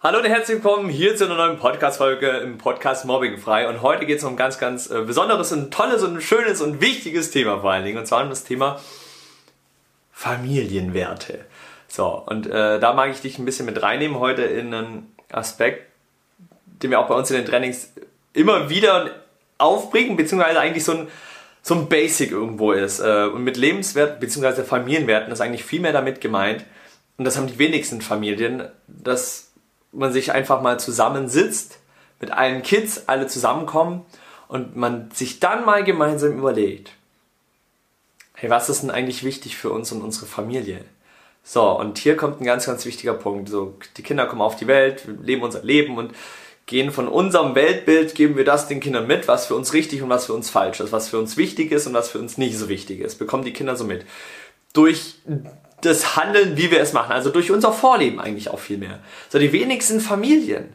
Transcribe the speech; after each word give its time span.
Hallo 0.00 0.18
und 0.18 0.26
herzlich 0.26 0.62
willkommen 0.62 0.88
hier 0.90 1.16
zu 1.16 1.24
einer 1.24 1.34
neuen 1.34 1.58
Podcast-Folge 1.58 2.28
im 2.28 2.56
Podcast 2.56 3.04
Mobbing 3.04 3.36
frei. 3.36 3.68
Und 3.68 3.82
heute 3.82 4.06
geht 4.06 4.18
es 4.18 4.24
um 4.24 4.34
ein 4.34 4.36
ganz, 4.36 4.56
ganz 4.60 4.88
äh, 4.88 5.02
besonderes 5.02 5.50
und 5.50 5.74
tolles 5.74 6.04
und 6.04 6.22
schönes 6.22 6.60
und 6.60 6.80
wichtiges 6.80 7.32
Thema 7.32 7.58
vor 7.58 7.72
allen 7.72 7.84
Dingen. 7.84 7.98
Und 7.98 8.06
zwar 8.06 8.22
um 8.22 8.28
das 8.28 8.44
Thema 8.44 8.78
Familienwerte. 10.12 11.44
So, 11.88 12.06
und 12.26 12.46
äh, 12.46 12.78
da 12.78 12.92
mag 12.92 13.10
ich 13.10 13.22
dich 13.22 13.40
ein 13.40 13.44
bisschen 13.44 13.66
mit 13.66 13.82
reinnehmen 13.82 14.20
heute 14.20 14.42
in 14.42 14.72
einen 14.72 15.12
Aspekt, 15.32 15.90
den 16.64 16.92
wir 16.92 17.00
auch 17.00 17.08
bei 17.08 17.16
uns 17.16 17.32
in 17.32 17.38
den 17.38 17.46
Trainings 17.46 17.92
immer 18.34 18.70
wieder 18.70 19.16
aufbringen, 19.58 20.16
beziehungsweise 20.16 20.60
eigentlich 20.60 20.84
so 20.84 20.92
ein, 20.92 21.08
so 21.60 21.74
ein 21.74 21.88
Basic 21.88 22.30
irgendwo 22.30 22.70
ist. 22.70 23.00
Äh, 23.00 23.24
und 23.24 23.42
mit 23.42 23.56
Lebenswerten, 23.56 24.20
beziehungsweise 24.20 24.62
Familienwerten 24.62 25.32
ist 25.32 25.40
eigentlich 25.40 25.64
viel 25.64 25.80
mehr 25.80 25.92
damit 25.92 26.20
gemeint, 26.20 26.64
und 27.18 27.24
das 27.24 27.36
haben 27.36 27.48
die 27.48 27.58
wenigsten 27.58 28.00
Familien, 28.00 28.68
dass 28.86 29.47
man 29.98 30.12
sich 30.12 30.32
einfach 30.32 30.62
mal 30.62 30.80
zusammensitzt, 30.80 31.78
mit 32.20 32.30
allen 32.32 32.62
Kids, 32.62 33.04
alle 33.06 33.26
zusammenkommen 33.26 34.04
und 34.48 34.76
man 34.76 35.10
sich 35.12 35.40
dann 35.40 35.64
mal 35.64 35.84
gemeinsam 35.84 36.36
überlegt, 36.38 36.92
hey, 38.34 38.50
was 38.50 38.68
ist 38.68 38.82
denn 38.82 38.90
eigentlich 38.90 39.24
wichtig 39.24 39.56
für 39.56 39.70
uns 39.70 39.92
und 39.92 40.02
unsere 40.02 40.26
Familie? 40.26 40.84
So, 41.42 41.70
und 41.78 41.98
hier 41.98 42.16
kommt 42.16 42.40
ein 42.40 42.44
ganz, 42.44 42.66
ganz 42.66 42.84
wichtiger 42.84 43.14
Punkt. 43.14 43.48
So, 43.48 43.76
die 43.96 44.02
Kinder 44.02 44.26
kommen 44.26 44.42
auf 44.42 44.56
die 44.56 44.66
Welt, 44.66 45.04
leben 45.22 45.42
unser 45.42 45.62
Leben 45.62 45.96
und 45.96 46.12
gehen 46.66 46.92
von 46.92 47.08
unserem 47.08 47.54
Weltbild, 47.54 48.14
geben 48.14 48.36
wir 48.36 48.44
das 48.44 48.68
den 48.68 48.80
Kindern 48.80 49.06
mit, 49.06 49.26
was 49.26 49.46
für 49.46 49.54
uns 49.54 49.72
richtig 49.72 50.02
und 50.02 50.10
was 50.10 50.26
für 50.26 50.34
uns 50.34 50.50
falsch 50.50 50.80
ist, 50.80 50.92
was 50.92 51.08
für 51.08 51.18
uns 51.18 51.38
wichtig 51.38 51.72
ist 51.72 51.86
und 51.86 51.94
was 51.94 52.10
für 52.10 52.18
uns 52.18 52.36
nicht 52.36 52.58
so 52.58 52.68
wichtig 52.68 53.00
ist. 53.00 53.16
Bekommen 53.16 53.44
die 53.44 53.54
Kinder 53.54 53.74
so 53.74 53.84
mit. 53.84 54.04
Durch 54.78 55.16
das 55.80 56.16
Handeln, 56.16 56.56
wie 56.56 56.70
wir 56.70 56.80
es 56.80 56.92
machen. 56.92 57.12
Also 57.12 57.30
durch 57.30 57.50
unser 57.50 57.72
Vorleben 57.72 58.20
eigentlich 58.20 58.50
auch 58.50 58.58
viel 58.58 58.78
mehr. 58.78 59.00
So, 59.28 59.38
die 59.38 59.52
wenigsten 59.52 60.00
Familien 60.00 60.72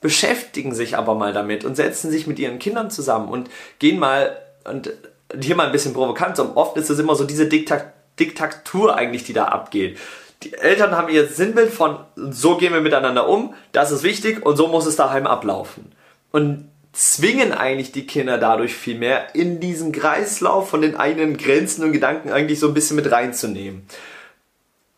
beschäftigen 0.00 0.74
sich 0.74 0.96
aber 0.96 1.14
mal 1.14 1.32
damit 1.32 1.64
und 1.64 1.76
setzen 1.76 2.10
sich 2.10 2.26
mit 2.26 2.38
ihren 2.38 2.58
Kindern 2.58 2.90
zusammen 2.90 3.28
und 3.28 3.50
gehen 3.78 3.98
mal, 3.98 4.36
und 4.64 4.92
hier 5.40 5.56
mal 5.56 5.66
ein 5.66 5.72
bisschen 5.72 5.92
provokant, 5.92 6.36
so 6.36 6.56
oft 6.56 6.76
ist 6.76 6.90
es 6.90 6.98
immer 6.98 7.14
so 7.14 7.24
diese 7.24 7.46
Diktat 7.46 7.94
Diktatur 8.18 8.96
eigentlich, 8.96 9.24
die 9.24 9.32
da 9.32 9.46
abgeht. 9.46 9.98
Die 10.42 10.52
Eltern 10.52 10.94
haben 10.94 11.08
ihr 11.08 11.26
Sinnbild 11.26 11.70
von, 11.70 11.98
so 12.16 12.58
gehen 12.58 12.74
wir 12.74 12.82
miteinander 12.82 13.26
um, 13.28 13.54
das 13.72 13.92
ist 13.92 14.02
wichtig 14.02 14.44
und 14.44 14.56
so 14.56 14.68
muss 14.68 14.84
es 14.84 14.96
daheim 14.96 15.26
ablaufen. 15.26 15.92
Und 16.30 16.68
zwingen 16.92 17.52
eigentlich 17.52 17.92
die 17.92 18.06
Kinder 18.06 18.38
dadurch 18.38 18.74
viel 18.74 18.98
mehr 18.98 19.34
in 19.34 19.60
diesen 19.60 19.92
Kreislauf 19.92 20.68
von 20.68 20.82
den 20.82 20.96
eigenen 20.96 21.36
Grenzen 21.36 21.84
und 21.84 21.92
Gedanken 21.92 22.30
eigentlich 22.30 22.58
so 22.58 22.68
ein 22.68 22.74
bisschen 22.74 22.96
mit 22.96 23.10
reinzunehmen. 23.10 23.86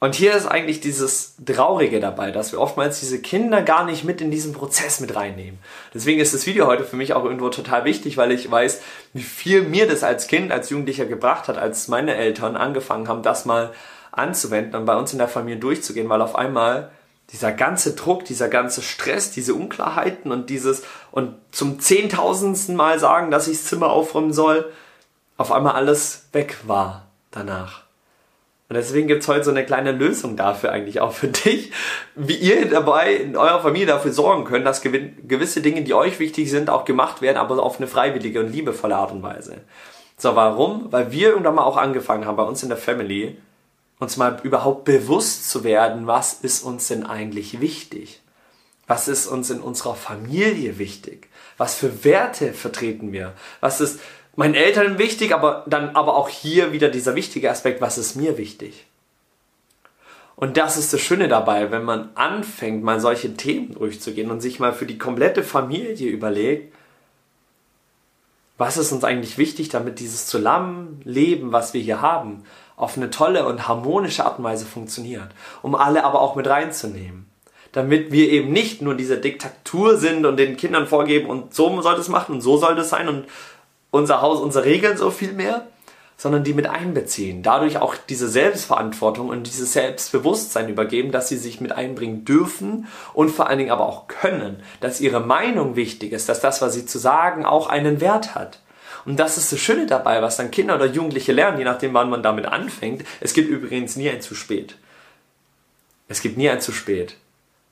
Und 0.03 0.17
hier 0.17 0.35
ist 0.35 0.47
eigentlich 0.47 0.81
dieses 0.81 1.37
Traurige 1.47 2.01
dabei, 2.01 2.33
dass 2.33 2.51
wir 2.51 2.61
oftmals 2.61 2.99
diese 2.99 3.21
Kinder 3.21 3.63
gar 3.63 3.85
nicht 3.85 4.03
mit 4.03 4.21
in 4.21 4.33
diesen 4.33 4.53
Prozess 4.53 4.99
mit 4.99 5.15
reinnehmen. 5.15 5.61
Deswegen 5.95 6.21
ist 6.21 6.35
das 6.35 6.45
Video 6.45 6.67
heute 6.67 6.83
für 6.83 6.97
mich 6.97 7.13
auch 7.13 7.25
irgendwo 7.25 7.51
total 7.51 7.85
wichtig, 7.85 8.17
weil 8.17 8.33
ich 8.33 8.51
weiß, 8.51 8.83
wie 9.13 9.23
viel 9.23 9.63
mir 9.63 9.87
das 9.87 10.03
als 10.03 10.27
Kind, 10.27 10.51
als 10.51 10.71
Jugendlicher 10.71 11.05
gebracht 11.05 11.47
hat, 11.47 11.57
als 11.57 11.87
meine 11.87 12.17
Eltern 12.17 12.57
angefangen 12.57 13.07
haben, 13.07 13.23
das 13.23 13.45
mal 13.45 13.73
anzuwenden 14.11 14.75
und 14.75 14.87
bei 14.87 14.97
uns 14.97 15.13
in 15.13 15.19
der 15.21 15.29
Familie 15.29 15.61
durchzugehen, 15.61 16.09
weil 16.09 16.21
auf 16.21 16.35
einmal 16.35 16.91
dieser 17.31 17.53
ganze 17.53 17.95
Druck, 17.95 18.25
dieser 18.25 18.49
ganze 18.49 18.83
Stress, 18.83 19.31
diese 19.31 19.55
Unklarheiten 19.55 20.33
und 20.33 20.51
dieses 20.51 20.83
und 21.11 21.35
zum 21.51 21.81
zehntausendsten 21.81 22.77
Mal 22.77 22.99
sagen, 22.99 23.31
dass 23.31 23.49
ich 23.49 23.59
das 23.59 23.67
Zimmer 23.67 23.91
aufräumen 23.91 24.33
soll, 24.33 24.71
auf 25.37 25.51
einmal 25.51 25.75
alles 25.75 26.29
weg 26.33 26.57
war 26.67 27.07
danach. 27.31 27.83
Und 28.69 28.77
deswegen 28.77 29.07
gibt 29.07 29.23
es 29.23 29.29
heute 29.29 29.45
so 29.45 29.51
eine 29.51 29.67
kleine 29.67 29.93
Lösung 29.93 30.35
dafür 30.37 30.73
eigentlich 30.73 31.01
auch 31.01 31.13
für 31.13 31.29
dich, 31.45 31.73
wie 32.15 32.37
ihr 32.37 32.71
dabei 32.71 33.15
in 33.15 33.37
eurer 33.37 33.61
Familie 33.61 33.87
dafür 33.87 34.13
sorgen 34.13 34.45
könnt, 34.45 34.67
dass 34.67 34.81
gewisse 34.81 35.61
Dinge, 35.61 35.83
die 35.83 35.93
euch 35.93 36.19
wichtig 36.19 36.51
sind, 36.51 36.71
auch 36.71 36.85
gemacht 36.85 37.21
werden, 37.21 37.37
aber 37.37 37.63
auf 37.63 37.79
eine 37.79 37.87
freiwillige 37.87 38.41
und 38.41 38.51
liebevolle 38.51 38.97
Art 38.97 39.13
und 39.13 39.23
Weise. 39.23 39.59
So, 40.17 40.37
warum? 40.37 40.91
Weil 40.91 41.13
wir 41.13 41.31
irgendwann 41.31 41.57
mal 41.57 41.65
auch 41.65 41.77
angefangen 41.77 42.25
haben, 42.25 42.37
bei 42.37 42.45
uns 42.45 42.63
in 42.63 42.71
der 42.71 42.79
Family, 42.79 43.37
uns 44.03 44.17
mal 44.17 44.41
überhaupt 44.43 44.85
bewusst 44.85 45.49
zu 45.49 45.65
werden, 45.65 46.07
was 46.07 46.35
ist 46.35 46.63
uns 46.63 46.89
denn 46.89 47.07
eigentlich 47.07 47.61
wichtig? 47.61 48.21
Was 48.87 49.09
ist 49.09 49.27
uns 49.27 49.49
in 49.51 49.61
unserer 49.61 49.95
Familie 49.95 50.79
wichtig? 50.79 51.29
Was 51.57 51.75
für 51.75 52.05
Werte 52.05 52.53
vertreten 52.53 53.13
wir? 53.13 53.33
Was 53.61 53.81
ist 53.81 54.01
meinen 54.37 54.55
Eltern 54.55 54.99
wichtig, 54.99 55.35
aber 55.35 55.65
dann 55.67 55.97
aber 55.97 56.17
auch 56.17 56.29
hier 56.29 56.73
wieder 56.73 56.89
dieser 56.89 57.15
wichtige 57.15 57.51
Aspekt, 57.51 57.81
was 57.81 57.97
ist 57.97 58.17
mir 58.17 58.37
wichtig? 58.37 58.87
Und 60.35 60.57
das 60.57 60.77
ist 60.77 60.93
das 60.93 61.01
Schöne 61.01 61.29
dabei, 61.29 61.71
wenn 61.71 61.85
man 61.85 62.11
anfängt, 62.17 62.83
mal 62.83 63.01
solche 63.01 63.35
Themen 63.35 63.75
durchzugehen 63.75 64.31
und 64.31 64.41
sich 64.41 64.59
mal 64.59 64.73
für 64.73 64.87
die 64.87 64.99
komplette 64.99 65.45
Familie 65.45 66.11
überlegt, 66.11 66.75
was 68.59 68.77
ist 68.77 68.93
uns 68.93 69.05
eigentlich 69.05 69.39
wichtig, 69.39 69.69
damit 69.71 69.99
dieses 69.99 70.27
Zusammenleben, 70.27 71.53
was 71.53 71.75
wir 71.75 71.81
hier 71.81 72.01
haben, 72.01 72.45
auf 72.77 72.97
eine 72.97 73.11
tolle 73.11 73.47
und 73.47 73.69
harmonische 73.69 74.25
Art 74.25 74.39
und 74.39 74.45
Weise 74.45 74.67
funktioniert, 74.67 75.29
um 75.63 75.75
alle 75.75 76.05
aber 76.05 76.21
auch 76.21 76.37
mit 76.37 76.47
reinzunehmen. 76.47 77.29
Damit 77.73 78.13
wir 78.13 78.31
eben 78.31 78.53
nicht 78.53 78.83
nur 78.83 78.95
diese 78.95 79.19
Diktatur 79.19 79.97
sind 79.97 80.27
und 80.27 80.37
den 80.37 80.57
Kindern 80.57 80.87
vorgeben 80.87 81.31
und 81.31 81.55
so 81.55 81.81
soll 81.81 81.97
das 81.97 82.09
machen 82.09 82.35
und 82.35 82.41
so 82.43 82.59
soll 82.59 82.75
das 82.75 82.91
sein 82.91 83.09
und 83.09 83.27
unser 83.91 84.21
Haus, 84.21 84.41
unsere 84.41 84.65
Regeln 84.65 84.97
so 84.97 85.11
viel 85.11 85.33
mehr, 85.33 85.67
sondern 86.23 86.45
die 86.45 86.55
mit 86.55 86.69
einbeziehen. 86.69 87.43
Dadurch 87.43 87.79
auch 87.79 87.97
diese 87.97 88.29
Selbstverantwortung 88.29 89.29
und 89.29 89.49
dieses 89.49 89.73
Selbstbewusstsein 89.73 90.69
übergeben, 90.69 91.11
dass 91.11 91.29
sie 91.29 91.37
sich 91.37 91.61
mit 91.61 91.73
einbringen 91.73 92.25
dürfen 92.25 92.87
und 93.13 93.31
vor 93.31 93.49
allen 93.49 93.59
Dingen 93.59 93.73
aber 93.73 93.87
auch 93.87 94.07
können, 94.07 94.63
dass 94.79 95.01
ihre 95.01 95.19
Meinung 95.19 95.75
wichtig 95.75 96.13
ist, 96.13 96.29
dass 96.29 96.41
das, 96.41 96.63
was 96.63 96.75
sie 96.75 96.87
zu 96.87 97.01
sagen, 97.01 97.45
auch 97.45 97.67
einen 97.67 98.01
Wert 98.01 98.37
hat. 98.37 98.61
Und 99.05 99.19
das 99.19 99.37
ist 99.37 99.51
das 99.51 99.59
Schöne 99.59 99.87
dabei, 99.87 100.23
was 100.23 100.37
dann 100.37 100.53
Kinder 100.53 100.77
oder 100.77 100.87
Jugendliche 100.87 101.33
lernen, 101.33 101.59
je 101.59 101.65
nachdem, 101.65 101.93
wann 101.93 102.09
man 102.09 102.23
damit 102.23 102.47
anfängt. 102.47 103.03
Es 103.19 103.35
gibt 103.35 103.51
übrigens 103.51 103.97
nie 103.97 104.09
ein 104.09 104.23
zu 104.23 104.37
spät. 104.37 104.77
Es 106.07 106.23
gibt 106.23 106.37
nie 106.37 106.49
ein 106.49 106.61
zu 106.61 106.71
spät. 106.71 107.17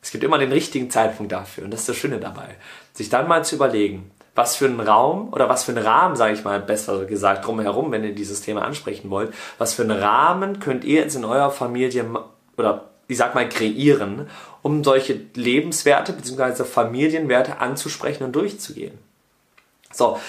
Es 0.02 0.10
gibt 0.10 0.24
immer 0.24 0.38
den 0.38 0.50
richtigen 0.50 0.90
Zeitpunkt 0.90 1.30
dafür. 1.30 1.66
Und 1.66 1.70
das 1.70 1.80
ist 1.82 1.90
das 1.90 1.96
Schöne 1.96 2.18
dabei. 2.18 2.56
Sich 2.94 3.10
dann 3.10 3.28
mal 3.28 3.44
zu 3.44 3.54
überlegen, 3.54 4.10
was 4.34 4.56
für 4.56 4.66
einen 4.66 4.80
Raum 4.80 5.32
oder 5.32 5.48
was 5.48 5.64
für 5.64 5.72
einen 5.72 5.84
Rahmen, 5.84 6.16
sage 6.16 6.34
ich 6.34 6.44
mal 6.44 6.60
besser 6.60 7.04
gesagt, 7.04 7.46
drumherum, 7.46 7.90
wenn 7.92 8.04
ihr 8.04 8.14
dieses 8.14 8.40
Thema 8.40 8.62
ansprechen 8.62 9.10
wollt, 9.10 9.34
was 9.58 9.74
für 9.74 9.82
einen 9.82 9.98
Rahmen 9.98 10.60
könnt 10.60 10.84
ihr 10.84 11.00
jetzt 11.00 11.16
in 11.16 11.24
eurer 11.24 11.50
Familie 11.50 12.04
oder 12.56 12.90
ich 13.08 13.16
sag 13.16 13.34
mal 13.34 13.48
kreieren, 13.48 14.28
um 14.62 14.84
solche 14.84 15.20
Lebenswerte 15.34 16.12
bzw. 16.12 16.64
Familienwerte 16.64 17.58
anzusprechen 17.58 18.24
und 18.24 18.36
durchzugehen. 18.36 18.96
So, 19.92 20.20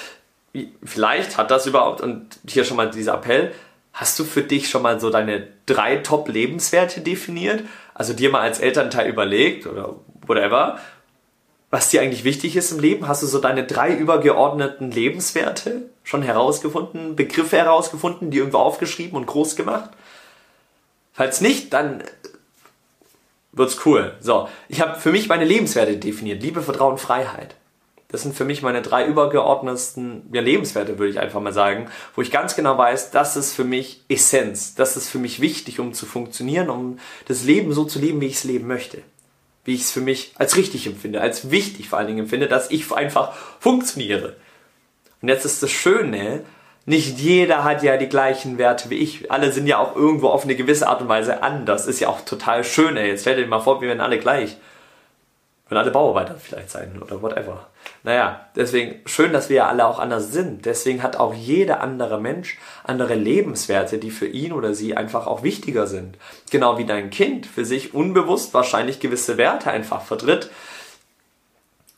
vielleicht 0.84 1.38
hat 1.38 1.52
das 1.52 1.68
überhaupt, 1.68 2.02
und 2.02 2.40
hier 2.48 2.64
schon 2.64 2.78
mal 2.78 2.90
dieser 2.90 3.14
Appell, 3.14 3.54
hast 3.94 4.18
du 4.18 4.24
für 4.24 4.42
dich 4.42 4.70
schon 4.70 4.82
mal 4.82 5.00
so 5.00 5.10
deine 5.10 5.48
drei 5.66 5.98
Top-Lebenswerte 5.98 7.02
definiert? 7.02 7.64
Also 7.94 8.14
dir 8.14 8.32
mal 8.32 8.42
als 8.42 8.60
Elternteil 8.60 9.08
überlegt 9.08 9.68
oder 9.68 9.96
whatever 10.26 10.80
was 11.72 11.90
dir 11.90 12.02
eigentlich 12.02 12.26
wichtig 12.26 12.58
ist 12.58 12.72
im 12.72 12.80
Leben? 12.80 13.08
Hast 13.08 13.24
du 13.24 13.28
so 13.28 13.40
deine 13.40 13.66
drei 13.66 13.96
übergeordneten 13.96 14.92
Lebenswerte 14.92 15.84
schon 16.04 16.22
herausgefunden, 16.22 17.16
Begriffe 17.16 17.58
herausgefunden, 17.58 18.30
die 18.30 18.40
irgendwo 18.40 18.58
aufgeschrieben 18.58 19.16
und 19.16 19.26
groß 19.26 19.56
gemacht? 19.56 19.90
Falls 21.14 21.40
nicht, 21.40 21.72
dann 21.72 22.04
wird's 23.54 23.86
cool. 23.86 24.14
So, 24.20 24.50
ich 24.68 24.82
habe 24.82 25.00
für 25.00 25.14
mich 25.14 25.30
meine 25.30 25.46
Lebenswerte 25.46 25.96
definiert. 25.96 26.44
Liebe, 26.44 26.62
Vertrauen, 26.62 26.98
Freiheit. 26.98 27.56
Das 28.10 28.24
sind 28.24 28.36
für 28.36 28.44
mich 28.44 28.62
meine 28.62 28.82
drei 28.82 29.06
übergeordnetsten 29.06 30.24
ja, 30.34 30.42
Lebenswerte, 30.42 31.00
würde 31.00 31.12
ich 31.12 31.20
einfach 31.20 31.40
mal 31.40 31.54
sagen, 31.54 31.88
wo 32.14 32.22
ich 32.22 32.32
ganz 32.32 32.58
genau 32.58 32.78
weiß, 32.78 33.12
das 33.12 33.38
ist 33.38 33.54
für 33.54 33.64
mich 33.64 34.04
Essenz. 34.10 34.76
Das 34.76 34.98
ist 34.98 35.08
für 35.08 35.20
mich 35.20 35.40
wichtig, 35.40 35.80
um 35.80 35.94
zu 35.94 36.06
funktionieren, 36.06 36.70
um 36.70 37.00
das 37.30 37.46
Leben 37.46 37.72
so 37.72 37.86
zu 37.86 38.00
leben, 38.00 38.20
wie 38.20 38.26
ich 38.26 38.36
es 38.36 38.44
leben 38.44 38.68
möchte 38.68 39.04
wie 39.64 39.76
ich 39.76 39.82
es 39.82 39.92
für 39.92 40.02
mich 40.02 40.34
als 40.38 40.58
richtig 40.58 40.88
empfinde, 40.88 41.22
als 41.22 41.52
wichtig 41.52 41.90
vor 41.90 42.00
allen 42.00 42.08
Dingen 42.08 42.20
empfinde, 42.22 42.48
dass 42.48 42.72
ich 42.72 42.92
einfach 42.92 43.34
funktioniere. 43.60 44.36
Und 45.22 45.30
jetzt 45.30 45.46
ist 45.46 45.62
das 45.62 45.72
Schöne, 45.72 46.44
nicht 46.86 47.20
jeder 47.20 47.64
hat 47.64 47.84
ja 47.84 47.98
die 47.98 48.10
gleichen 48.10 48.58
Werte 48.58 48.90
wie 48.90 48.98
ich. 48.98 49.32
Alle 49.32 49.52
sind 49.52 49.68
ja 49.68 49.78
auch 49.78 49.96
irgendwo 49.96 50.30
auf 50.30 50.44
eine 50.44 50.56
gewisse 50.56 50.88
Art 50.88 51.02
und 51.02 51.10
Weise 51.10 51.44
anders. 51.44 51.86
Ist 51.86 52.00
ja 52.00 52.10
auch 52.10 52.22
total 52.22 52.64
schön, 52.64 52.98
ey. 52.98 53.08
Jetzt 53.08 53.22
stell 53.22 53.36
dir 53.36 53.46
mal 53.46 53.60
vor, 53.60 53.82
wir 53.82 53.88
wären 53.88 54.02
alle 54.02 54.18
gleich. 54.18 54.58
Können 55.68 55.80
alle 55.80 55.92
Bauarbeiter 55.92 56.36
vielleicht 56.36 56.72
sein 56.72 57.00
oder 57.02 57.22
whatever. 57.22 57.68
Naja, 58.04 58.48
deswegen 58.56 59.02
schön, 59.06 59.32
dass 59.32 59.50
wir 59.50 59.58
ja 59.58 59.68
alle 59.68 59.86
auch 59.86 60.00
anders 60.00 60.32
sind. 60.32 60.66
Deswegen 60.66 61.04
hat 61.04 61.18
auch 61.18 61.34
jeder 61.34 61.82
andere 61.82 62.20
Mensch 62.20 62.58
andere 62.84 63.14
Lebenswerte, 63.16 64.00
die 64.00 64.12
für 64.12 64.28
ihn 64.28 64.54
oder 64.54 64.74
sie 64.74 64.98
einfach 64.98 65.28
auch 65.28 65.44
wichtiger 65.44 65.86
sind. 65.86 66.18
Genau 66.50 66.78
wie 66.78 66.86
dein 66.86 67.12
Kind 67.12 67.46
für 67.46 67.66
sich 67.66 67.94
unbewusst 67.94 68.54
wahrscheinlich 68.54 69.00
gewisse 69.00 69.38
Werte 69.38 69.70
einfach 69.70 70.02
vertritt, 70.02 70.50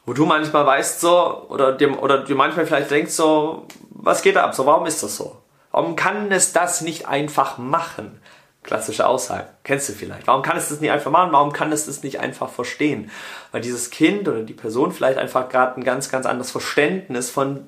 wo 0.05 0.13
du 0.13 0.25
manchmal 0.25 0.65
weißt 0.65 0.99
so, 0.99 1.47
oder 1.49 1.71
dir, 1.71 2.01
oder 2.03 2.23
dir 2.23 2.35
manchmal 2.35 2.65
vielleicht 2.65 2.91
denkst 2.91 3.13
so, 3.13 3.67
was 3.89 4.21
geht 4.21 4.35
da 4.35 4.43
ab? 4.43 4.53
So, 4.53 4.65
warum 4.65 4.85
ist 4.85 5.01
das 5.01 5.15
so? 5.15 5.37
Warum 5.71 5.95
kann 5.95 6.31
es 6.31 6.51
das 6.51 6.81
nicht 6.81 7.07
einfach 7.07 7.57
machen? 7.57 8.19
Klassische 8.63 9.05
Aussage. 9.05 9.47
Kennst 9.63 9.89
du 9.89 9.93
vielleicht. 9.93 10.25
Warum 10.25 10.41
kann 10.41 10.57
es 10.57 10.69
das 10.69 10.79
nicht 10.79 10.91
einfach 10.91 11.11
machen? 11.11 11.33
Warum 11.33 11.51
kann 11.51 11.71
es 11.71 11.85
das 11.85 12.01
nicht 12.01 12.19
einfach 12.19 12.49
verstehen? 12.49 13.11
Weil 13.51 13.61
dieses 13.61 13.89
Kind 13.89 14.27
oder 14.27 14.41
die 14.41 14.53
Person 14.53 14.93
vielleicht 14.93 15.17
einfach 15.17 15.49
gerade 15.49 15.79
ein 15.79 15.83
ganz, 15.83 16.09
ganz 16.09 16.25
anderes 16.25 16.51
Verständnis 16.51 17.29
von 17.29 17.67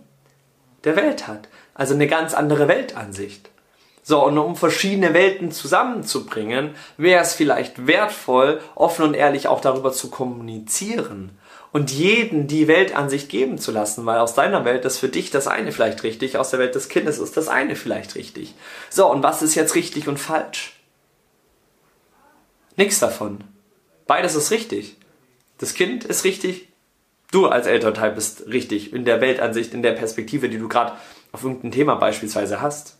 der 0.85 0.95
Welt 0.95 1.27
hat. 1.27 1.49
Also 1.73 1.93
eine 1.93 2.07
ganz 2.07 2.33
andere 2.33 2.67
Weltansicht. 2.67 3.49
So, 4.07 4.23
und 4.23 4.37
um 4.37 4.55
verschiedene 4.55 5.15
Welten 5.15 5.51
zusammenzubringen, 5.51 6.75
wäre 6.95 7.23
es 7.23 7.33
vielleicht 7.33 7.87
wertvoll, 7.87 8.61
offen 8.75 9.03
und 9.03 9.13
ehrlich 9.15 9.47
auch 9.47 9.61
darüber 9.61 9.91
zu 9.91 10.11
kommunizieren 10.11 11.37
und 11.71 11.91
jeden 11.91 12.47
die 12.47 12.67
Weltansicht 12.67 13.29
geben 13.29 13.57
zu 13.57 13.71
lassen, 13.71 14.05
weil 14.05 14.19
aus 14.19 14.35
deiner 14.35 14.63
Welt 14.63 14.85
ist 14.85 14.99
für 14.99 15.09
dich 15.09 15.31
das 15.31 15.47
eine 15.47 15.71
vielleicht 15.71 16.03
richtig, 16.03 16.37
aus 16.37 16.51
der 16.51 16.59
Welt 16.59 16.75
des 16.75 16.87
Kindes 16.87 17.17
ist 17.17 17.35
das 17.35 17.47
eine 17.47 17.75
vielleicht 17.75 18.13
richtig. 18.13 18.53
So, 18.91 19.11
und 19.11 19.23
was 19.23 19.41
ist 19.41 19.55
jetzt 19.55 19.73
richtig 19.73 20.07
und 20.07 20.19
falsch? 20.19 20.74
Nichts 22.77 22.99
davon. 22.99 23.43
Beides 24.07 24.35
ist 24.35 24.51
richtig. 24.51 24.97
Das 25.57 25.73
Kind 25.73 26.03
ist 26.03 26.25
richtig, 26.25 26.67
du 27.31 27.47
als 27.47 27.67
Elternteil 27.67 28.11
bist 28.11 28.47
richtig 28.47 28.93
in 28.93 29.05
der 29.05 29.21
Weltansicht, 29.21 29.73
in 29.73 29.81
der 29.81 29.93
Perspektive, 29.93 30.49
die 30.49 30.57
du 30.57 30.67
gerade 30.67 30.93
auf 31.31 31.43
irgendein 31.43 31.71
Thema 31.71 31.95
beispielsweise 31.95 32.61
hast. 32.61 32.97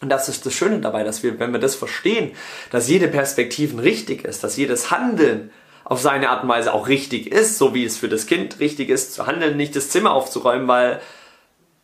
Und 0.00 0.10
das 0.10 0.28
ist 0.28 0.44
das 0.46 0.52
Schöne 0.52 0.80
dabei, 0.80 1.04
dass 1.04 1.22
wir, 1.22 1.38
wenn 1.38 1.52
wir 1.52 1.60
das 1.60 1.74
verstehen, 1.74 2.32
dass 2.70 2.88
jede 2.88 3.08
Perspektive 3.08 3.82
richtig 3.82 4.24
ist, 4.24 4.44
dass 4.44 4.56
jedes 4.56 4.90
Handeln 4.90 5.50
auf 5.84 6.00
seine 6.00 6.30
Art 6.30 6.42
und 6.42 6.48
Weise 6.48 6.74
auch 6.74 6.88
richtig 6.88 7.32
ist, 7.32 7.58
so 7.58 7.72
wie 7.72 7.84
es 7.84 7.96
für 7.96 8.08
das 8.08 8.26
Kind 8.26 8.60
richtig 8.60 8.90
ist, 8.90 9.14
zu 9.14 9.26
handeln, 9.26 9.56
nicht 9.56 9.76
das 9.76 9.88
Zimmer 9.88 10.12
aufzuräumen, 10.12 10.68
weil 10.68 11.00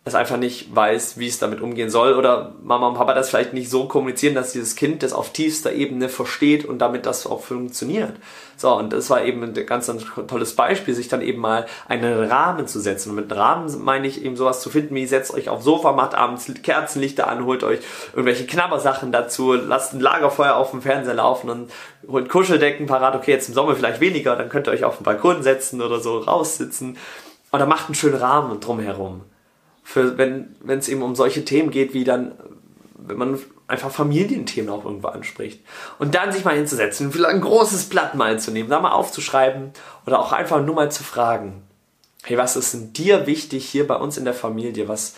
es 0.04 0.16
einfach 0.16 0.36
nicht 0.36 0.74
weiß, 0.74 1.18
wie 1.18 1.28
es 1.28 1.38
damit 1.38 1.60
umgehen 1.60 1.88
soll 1.88 2.14
oder 2.14 2.56
Mama 2.60 2.88
und 2.88 2.94
Papa 2.94 3.14
das 3.14 3.30
vielleicht 3.30 3.52
nicht 3.52 3.70
so 3.70 3.86
kommunizieren, 3.86 4.34
dass 4.34 4.50
dieses 4.50 4.74
Kind 4.74 5.04
das 5.04 5.12
auf 5.12 5.32
tiefster 5.32 5.72
Ebene 5.72 6.08
versteht 6.08 6.64
und 6.64 6.80
damit 6.80 7.06
das 7.06 7.24
auch 7.24 7.42
funktioniert. 7.42 8.16
So, 8.56 8.76
und 8.76 8.92
das 8.92 9.10
war 9.10 9.24
eben 9.24 9.44
ein 9.44 9.54
ganz, 9.54 9.86
ganz 9.86 10.04
tolles 10.26 10.56
Beispiel, 10.56 10.94
sich 10.94 11.06
dann 11.06 11.22
eben 11.22 11.40
mal 11.40 11.66
einen 11.86 12.24
Rahmen 12.24 12.66
zu 12.66 12.80
setzen. 12.80 13.10
Und 13.10 13.16
mit 13.16 13.34
Rahmen 13.34 13.72
meine 13.84 14.08
ich 14.08 14.24
eben 14.24 14.36
sowas 14.36 14.60
zu 14.60 14.70
finden, 14.70 14.96
wie 14.96 15.06
setzt 15.06 15.32
euch 15.32 15.48
aufs 15.48 15.64
Sofa, 15.64 15.92
macht 15.92 16.16
abends 16.16 16.50
Kerzenlichter 16.64 17.28
an, 17.28 17.44
holt 17.44 17.62
euch 17.62 17.78
irgendwelche 18.12 18.44
Knabbersachen 18.44 19.12
dazu, 19.12 19.52
lasst 19.52 19.94
ein 19.94 20.00
Lagerfeuer 20.00 20.56
auf 20.56 20.72
dem 20.72 20.82
Fernseher 20.82 21.14
laufen 21.14 21.48
und 21.48 21.70
holt 22.08 22.28
Kuscheldecken 22.28 22.86
parat. 22.86 23.14
Okay, 23.14 23.30
jetzt 23.30 23.48
im 23.48 23.54
Sommer 23.54 23.76
vielleicht 23.76 24.00
weniger, 24.00 24.34
dann 24.34 24.48
könnt 24.48 24.66
ihr 24.66 24.72
euch 24.72 24.82
auf 24.82 24.96
den 24.96 25.04
Balkon 25.04 25.44
setzen 25.44 25.80
oder 25.80 26.00
so 26.00 26.18
raussitzen. 26.18 26.98
Oder 27.52 27.66
macht 27.66 27.86
einen 27.86 27.94
schönen 27.94 28.16
Rahmen 28.16 28.58
drumherum 28.58 29.22
für 29.82 30.16
wenn 30.18 30.54
es 30.66 30.88
eben 30.88 31.02
um 31.02 31.14
solche 31.14 31.44
Themen 31.44 31.70
geht, 31.70 31.94
wie 31.94 32.04
dann, 32.04 32.32
wenn 32.94 33.18
man 33.18 33.38
einfach 33.66 33.90
Familienthemen 33.90 34.70
auch 34.70 34.84
irgendwo 34.84 35.08
anspricht. 35.08 35.60
Und 35.98 36.14
dann 36.14 36.30
sich 36.30 36.44
mal 36.44 36.54
hinzusetzen, 36.54 37.10
vielleicht 37.10 37.34
ein 37.34 37.40
großes 37.40 37.88
Blatt 37.88 38.14
mal 38.14 38.38
zu 38.38 38.50
nehmen, 38.50 38.68
da 38.68 38.80
mal 38.80 38.92
aufzuschreiben 38.92 39.72
oder 40.06 40.20
auch 40.20 40.32
einfach 40.32 40.62
nur 40.62 40.74
mal 40.74 40.92
zu 40.92 41.02
fragen, 41.02 41.62
hey, 42.22 42.36
was 42.36 42.56
ist 42.56 42.74
denn 42.74 42.92
dir 42.92 43.26
wichtig 43.26 43.68
hier 43.68 43.86
bei 43.86 43.96
uns 43.96 44.16
in 44.16 44.24
der 44.24 44.34
Familie, 44.34 44.88
was 44.88 45.14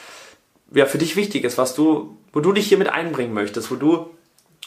ja 0.73 0.87
für 0.87 0.99
dich 0.99 1.17
wichtig 1.17 1.45
ist, 1.45 1.59
was 1.59 1.75
du, 1.75 2.17
wo 2.33 2.41
du 2.41 2.53
dich 2.53 2.67
hier 2.67 2.79
mit 2.79 2.89
einbringen 2.89 3.35
möchtest, 3.35 3.71
wo 3.71 3.77
du 3.77 4.07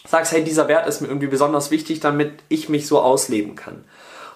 sagst, 0.07 0.31
hey, 0.31 0.43
dieser 0.43 0.67
Wert 0.67 0.87
ist 0.87 1.01
mir 1.01 1.07
irgendwie 1.07 1.27
besonders 1.27 1.71
wichtig, 1.71 1.99
damit 1.99 2.43
ich 2.49 2.69
mich 2.69 2.87
so 2.87 2.99
ausleben 3.01 3.55
kann. 3.55 3.83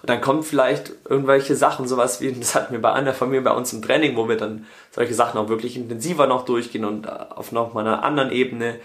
Und 0.02 0.10
dann 0.10 0.20
kommt 0.20 0.44
vielleicht 0.44 0.92
irgendwelche 1.08 1.54
Sachen, 1.54 1.86
sowas 1.86 2.20
wie, 2.20 2.32
das 2.32 2.56
hatten 2.56 2.72
wir 2.72 2.82
bei 2.82 2.92
einer 2.92 3.14
Familie 3.14 3.42
bei 3.42 3.52
uns 3.52 3.72
im 3.72 3.82
Training, 3.82 4.16
wo 4.16 4.28
wir 4.28 4.36
dann 4.36 4.66
solche 4.90 5.14
Sachen 5.14 5.38
auch 5.38 5.48
wirklich 5.48 5.76
intensiver 5.76 6.26
noch 6.26 6.44
durchgehen 6.44 6.84
und 6.84 7.06
äh, 7.06 7.10
auf 7.10 7.52
noch 7.52 7.72
mal 7.72 7.86
einer 7.86 8.02
anderen 8.02 8.32
Ebene 8.32 8.80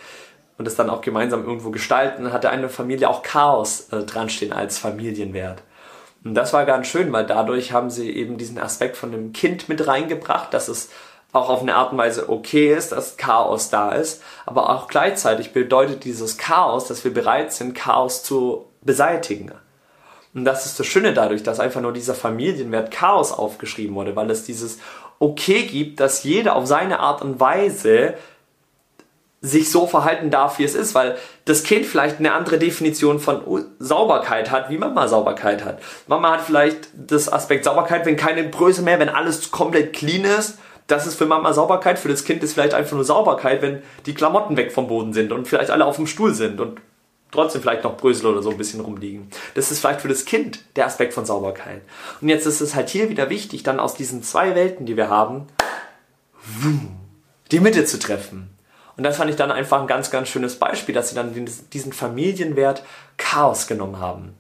und 0.60 0.66
das 0.66 0.75
dann 0.75 0.92
auch 0.92 1.02
gemeinsam 1.02 1.44
irgendwo 1.44 1.72
gestalten, 1.72 2.31
hatte 2.31 2.52
eine 2.52 2.69
Familie 2.69 3.10
auch 3.10 3.24
Chaos 3.24 3.90
äh, 3.92 4.04
dranstehen 4.04 4.54
als 4.54 4.78
Familienwert. 4.78 5.64
Und 6.24 6.36
das 6.36 6.54
war 6.54 6.66
ganz 6.66 6.86
schön, 6.86 7.12
weil 7.12 7.25
dadurch 7.25 7.72
haben 7.72 7.90
sie 7.90 8.12
eben 8.12 8.38
diesen 8.38 8.60
Aspekt 8.60 8.96
von 8.96 9.12
dem 9.12 9.34
Kind 9.34 9.69
mit 9.69 9.88
reingebracht, 9.88 10.54
dass 10.54 10.68
es 10.68 10.90
auch 11.34 11.50
auf 11.50 11.62
eine 11.62 11.75
Art 11.75 11.94
und 11.94 11.98
Weise 11.98 12.30
okay 12.30 12.74
ist, 12.74 12.92
dass 12.92 13.18
Chaos 13.18 13.72
da 13.72 13.92
ist, 13.92 14.22
aber 14.46 14.69
auch 14.69 14.88
gleichzeitig 14.88 15.52
bedeutet 15.52 16.04
dieses 16.04 16.38
Chaos, 16.38 16.88
dass 16.88 17.04
wir 17.04 17.14
bereit 17.14 17.54
sind, 17.54 17.74
Chaos 17.74 18.24
zu 18.24 18.66
beseitigen. 18.81 19.52
Und 20.33 20.45
das 20.45 20.65
ist 20.65 20.79
das 20.79 20.85
Schöne 20.85 21.13
dadurch, 21.13 21.44
dass 21.44 21.59
einfach 21.59 21.81
nur 21.81 21.94
dieser 21.94 22.13
Familienwert 22.13 22.91
Chaos 22.91 23.31
aufgeschrieben 23.31 23.95
wurde, 23.95 24.15
weil 24.15 24.29
es 24.29 24.44
dieses 24.44 24.79
Okay 25.19 25.63
gibt, 25.63 26.00
dass 26.00 26.24
jeder 26.24 26.56
auf 26.56 26.68
seine 26.68 27.00
Art 27.00 27.21
und 27.21 27.39
Weise 27.39 28.13
sich 29.41 29.71
so 29.71 29.85
verhalten 29.88 30.31
darf, 30.31 30.57
wie 30.59 30.63
es 30.63 30.75
ist, 30.75 30.95
weil 30.95 31.15
das 31.45 31.63
Kind 31.63 31.85
vielleicht 31.85 32.19
eine 32.19 32.33
andere 32.33 32.57
Definition 32.57 33.19
von 33.19 33.65
Sauberkeit 33.79 34.51
hat, 34.51 34.69
wie 34.69 34.77
Mama 34.77 35.07
Sauberkeit 35.07 35.63
hat. 35.63 35.79
Mama 36.07 36.31
hat 36.31 36.41
vielleicht 36.41 36.89
das 36.94 37.31
Aspekt 37.31 37.63
Sauberkeit, 37.63 38.06
wenn 38.06 38.18
keine 38.18 38.50
Größe 38.50 38.81
mehr, 38.81 39.00
wenn 39.00 39.09
alles 39.09 39.51
komplett 39.51 39.94
clean 39.94 40.25
ist. 40.25 40.57
Das 40.88 41.06
ist 41.06 41.15
für 41.15 41.25
Mama 41.25 41.53
Sauberkeit, 41.53 42.00
für 42.00 42.09
das 42.09 42.23
Kind 42.23 42.44
ist 42.44 42.53
vielleicht 42.53 42.73
einfach 42.73 42.95
nur 42.95 43.03
Sauberkeit, 43.03 43.62
wenn 43.62 43.83
die 44.06 44.13
Klamotten 44.13 44.57
weg 44.57 44.71
vom 44.71 44.88
Boden 44.88 45.13
sind 45.13 45.31
und 45.31 45.47
vielleicht 45.47 45.69
alle 45.69 45.85
auf 45.85 45.97
dem 45.97 46.07
Stuhl 46.07 46.33
sind 46.33 46.59
und 46.59 46.80
trotzdem 47.31 47.62
vielleicht 47.62 47.83
noch 47.83 47.97
Brösel 47.97 48.27
oder 48.27 48.41
so 48.41 48.51
ein 48.51 48.57
bisschen 48.57 48.79
rumliegen. 48.79 49.29
Das 49.56 49.71
ist 49.71 49.79
vielleicht 49.79 50.01
für 50.01 50.07
das 50.07 50.25
Kind 50.25 50.59
der 50.75 50.85
Aspekt 50.85 51.13
von 51.13 51.25
Sauberkeit. 51.25 51.81
Und 52.21 52.29
jetzt 52.29 52.45
ist 52.45 52.62
es 52.62 52.75
halt 52.75 52.89
hier 52.89 53.09
wieder 53.09 53.29
wichtig, 53.29 53.63
dann 53.63 53.79
aus 53.79 53.95
diesen 53.95 54.24
zwei 54.24 54.56
Welten, 54.56 54.85
die 54.85 54.97
wir 54.97 55.09
haben, 55.09 55.47
die 57.51 57.59
Mitte 57.59 57.85
zu 57.85 58.00
treffen. 58.00 58.50
Und 58.95 59.03
das 59.03 59.18
fand 59.18 59.29
ich 59.29 59.35
dann 59.35 59.51
einfach 59.51 59.79
ein 59.79 59.88
ganz, 59.88 60.09
ganz 60.09 60.27
schönes 60.27 60.56
Beispiel, 60.56 60.95
dass 60.95 61.09
sie 61.09 61.15
dann 61.15 61.33
diesen 61.71 61.94
Familienwert 61.94 62.83
Chaos 63.18 63.68
genommen 63.68 64.00
haben. 64.00 64.33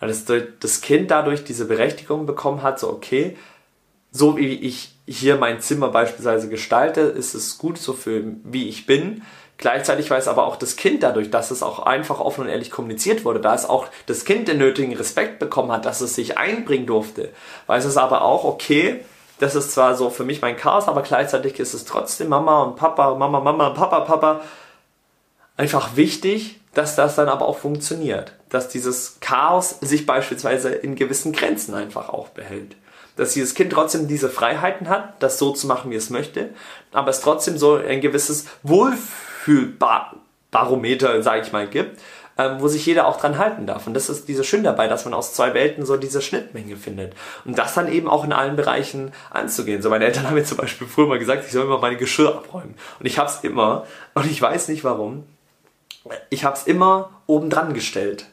Weil 0.00 0.08
das, 0.08 0.24
das 0.60 0.80
Kind 0.80 1.10
dadurch 1.10 1.44
diese 1.44 1.64
Berechtigung 1.64 2.26
bekommen 2.26 2.62
hat, 2.62 2.78
so 2.78 2.90
okay, 2.90 3.36
so 4.10 4.36
wie 4.36 4.54
ich 4.54 4.94
hier 5.06 5.36
mein 5.36 5.60
Zimmer 5.60 5.88
beispielsweise 5.88 6.48
gestalte, 6.48 7.00
ist 7.00 7.34
es 7.34 7.58
gut 7.58 7.78
so 7.78 7.94
für 7.94 8.22
wie 8.44 8.68
ich 8.68 8.86
bin. 8.86 9.22
Gleichzeitig 9.58 10.08
weiß 10.08 10.28
aber 10.28 10.46
auch 10.46 10.54
das 10.54 10.76
Kind 10.76 11.02
dadurch, 11.02 11.30
dass 11.30 11.50
es 11.50 11.64
auch 11.64 11.80
einfach 11.80 12.20
offen 12.20 12.42
und 12.42 12.48
ehrlich 12.48 12.70
kommuniziert 12.70 13.24
wurde, 13.24 13.40
da 13.40 13.54
es 13.56 13.68
auch 13.68 13.88
das 14.06 14.24
Kind 14.24 14.46
den 14.46 14.58
nötigen 14.58 14.96
Respekt 14.96 15.40
bekommen 15.40 15.72
hat, 15.72 15.84
dass 15.84 16.00
es 16.00 16.14
sich 16.14 16.38
einbringen 16.38 16.86
durfte, 16.86 17.30
weiß 17.66 17.84
es 17.84 17.96
aber 17.96 18.22
auch, 18.22 18.44
okay, 18.44 19.00
das 19.40 19.56
ist 19.56 19.72
zwar 19.72 19.96
so 19.96 20.10
für 20.10 20.24
mich 20.24 20.40
mein 20.40 20.56
Chaos, 20.56 20.86
aber 20.86 21.02
gleichzeitig 21.02 21.58
ist 21.58 21.74
es 21.74 21.84
trotzdem 21.84 22.28
Mama 22.28 22.62
und 22.62 22.76
Papa, 22.76 23.16
Mama, 23.16 23.40
Mama, 23.40 23.70
Papa, 23.70 24.00
Papa. 24.00 24.40
Einfach 25.56 25.96
wichtig, 25.96 26.60
dass 26.74 26.94
das 26.94 27.16
dann 27.16 27.28
aber 27.28 27.46
auch 27.46 27.58
funktioniert. 27.58 28.32
Dass 28.50 28.68
dieses 28.68 29.18
Chaos 29.20 29.76
sich 29.80 30.06
beispielsweise 30.06 30.70
in 30.70 30.94
gewissen 30.94 31.32
Grenzen 31.32 31.74
einfach 31.74 32.08
auch 32.10 32.28
behält. 32.28 32.76
Dass 33.16 33.32
dieses 33.32 33.54
Kind 33.54 33.72
trotzdem 33.72 34.06
diese 34.06 34.28
Freiheiten 34.28 34.88
hat, 34.88 35.20
das 35.20 35.38
so 35.38 35.52
zu 35.52 35.66
machen, 35.66 35.90
wie 35.90 35.96
es 35.96 36.10
möchte, 36.10 36.50
aber 36.92 37.10
es 37.10 37.20
trotzdem 37.20 37.58
so 37.58 37.74
ein 37.74 38.00
gewisses 38.00 38.46
Wohlfühl 38.62 39.27
Gefühlbarometer, 39.48 41.22
sage 41.22 41.42
ich 41.42 41.52
mal, 41.52 41.66
gibt, 41.66 42.00
ähm, 42.36 42.56
wo 42.60 42.68
sich 42.68 42.86
jeder 42.86 43.06
auch 43.06 43.18
dran 43.18 43.38
halten 43.38 43.66
darf. 43.66 43.86
Und 43.86 43.94
das 43.94 44.08
ist 44.08 44.28
diese 44.28 44.44
Schön 44.44 44.62
dabei, 44.62 44.86
dass 44.86 45.04
man 45.04 45.14
aus 45.14 45.34
zwei 45.34 45.54
Welten 45.54 45.84
so 45.84 45.96
diese 45.96 46.22
Schnittmenge 46.22 46.76
findet. 46.76 47.14
Und 47.44 47.58
das 47.58 47.74
dann 47.74 47.90
eben 47.90 48.08
auch 48.08 48.24
in 48.24 48.32
allen 48.32 48.56
Bereichen 48.56 49.12
anzugehen. 49.30 49.82
So 49.82 49.90
meine 49.90 50.04
Eltern 50.04 50.26
haben 50.26 50.34
mir 50.34 50.44
zum 50.44 50.58
Beispiel 50.58 50.86
früher 50.86 51.08
mal 51.08 51.18
gesagt, 51.18 51.44
ich 51.46 51.52
soll 51.52 51.64
immer 51.64 51.78
meine 51.78 51.96
Geschirr 51.96 52.36
abräumen. 52.36 52.74
Und 53.00 53.06
ich 53.06 53.18
habe 53.18 53.28
es 53.28 53.40
immer, 53.42 53.86
und 54.14 54.30
ich 54.30 54.40
weiß 54.40 54.68
nicht 54.68 54.84
warum, 54.84 55.24
ich 56.30 56.44
habe 56.44 56.56
es 56.56 56.64
immer 56.64 57.10
oben 57.26 57.50
dran 57.50 57.74
gestellt. 57.74 58.26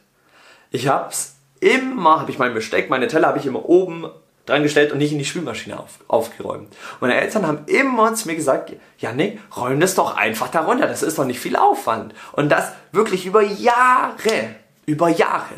Ich 0.72 0.88
habe 0.88 1.10
es 1.10 1.36
immer, 1.60 2.20
habe 2.20 2.32
ich 2.32 2.38
mein 2.38 2.54
Besteck, 2.54 2.90
meine 2.90 3.08
Teller 3.08 3.30
habe 3.30 3.40
ich 3.40 3.46
immer 3.46 3.68
oben 3.68 4.10
dran 4.46 4.64
gestellt 4.64 4.92
und 4.92 5.00
nicht 5.00 5.12
in 5.12 5.20
die 5.20 5.26
Spülmaschine 5.26 5.80
auf, 5.80 6.00
aufgeräumt. 6.08 6.74
Meine 7.00 7.20
Eltern 7.20 7.48
haben 7.48 7.66
immer 7.66 8.14
zu 8.14 8.28
mir 8.28 8.36
gesagt, 8.36 8.74
Janik, 9.00 9.40
räum 9.56 9.80
das 9.80 9.96
doch 9.96 10.16
einfach 10.16 10.50
darunter, 10.50 10.88
das 10.88 11.04
ist 11.04 11.18
doch 11.18 11.26
nicht 11.26 11.40
viel 11.40 11.56
Aufwand. 11.56 12.14
Und 12.34 12.50
das 12.50 12.72
wirklich 12.92 13.26
über 13.26 13.42
Jahre, 13.42 14.56
über 14.86 15.10
Jahre. 15.10 15.56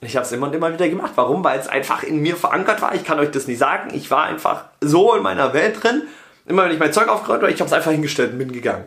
Und 0.00 0.08
ich 0.08 0.16
habe 0.16 0.26
es 0.26 0.32
immer 0.32 0.48
und 0.48 0.54
immer 0.54 0.72
wieder 0.72 0.88
gemacht. 0.88 1.12
Warum? 1.14 1.44
Weil 1.44 1.60
es 1.60 1.68
einfach 1.68 2.02
in 2.02 2.20
mir 2.20 2.36
verankert 2.36 2.82
war. 2.82 2.92
Ich 2.94 3.04
kann 3.04 3.20
euch 3.20 3.30
das 3.30 3.46
nicht 3.46 3.58
sagen. 3.58 3.94
Ich 3.94 4.10
war 4.10 4.24
einfach 4.24 4.64
so 4.80 5.14
in 5.14 5.22
meiner 5.22 5.54
Welt 5.54 5.80
drin. 5.80 6.02
Immer 6.44 6.64
wenn 6.64 6.72
ich 6.72 6.80
mein 6.80 6.92
Zeug 6.92 7.06
aufgeräumt 7.06 7.42
habe, 7.42 7.52
ich 7.52 7.60
habe 7.60 7.68
es 7.68 7.72
einfach 7.72 7.92
hingestellt 7.92 8.32
und 8.32 8.38
bin 8.38 8.50
gegangen. 8.50 8.84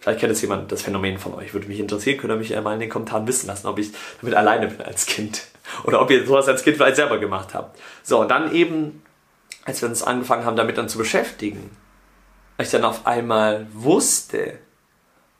Vielleicht 0.00 0.20
kennt 0.20 0.32
es 0.32 0.40
jemand, 0.40 0.72
das 0.72 0.80
Phänomen 0.80 1.18
von 1.18 1.34
euch. 1.34 1.52
Würde 1.52 1.68
mich 1.68 1.78
interessieren, 1.78 2.18
könnt 2.18 2.32
ihr 2.32 2.36
mich 2.36 2.58
mal 2.62 2.72
in 2.72 2.80
den 2.80 2.88
Kommentaren 2.88 3.26
wissen 3.26 3.48
lassen, 3.48 3.66
ob 3.66 3.78
ich 3.78 3.90
damit 4.20 4.34
alleine 4.34 4.68
bin 4.68 4.80
als 4.80 5.04
Kind. 5.04 5.42
Oder 5.84 6.00
ob 6.00 6.10
ihr 6.10 6.26
sowas 6.26 6.48
als 6.48 6.62
Kind 6.62 6.76
vielleicht 6.76 6.96
selber 6.96 7.18
gemacht 7.18 7.54
habt. 7.54 7.78
So, 8.02 8.20
und 8.20 8.30
dann 8.30 8.52
eben, 8.54 9.02
als 9.64 9.82
wir 9.82 9.88
uns 9.88 10.02
angefangen 10.02 10.44
haben, 10.44 10.56
damit 10.56 10.78
dann 10.78 10.88
zu 10.88 10.98
beschäftigen, 10.98 11.70
ich 12.60 12.70
dann 12.70 12.84
auf 12.84 13.06
einmal 13.06 13.66
wusste, 13.72 14.58